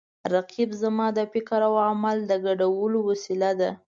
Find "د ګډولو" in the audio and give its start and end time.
2.25-2.97